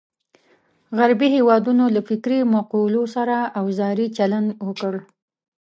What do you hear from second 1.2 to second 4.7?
هېوادونو له فکري مقولو سره اوزاري چلند